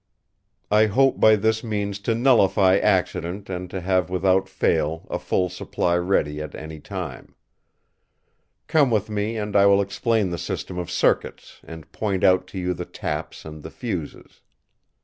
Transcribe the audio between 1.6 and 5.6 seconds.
means to nullify accident and to have without fail a full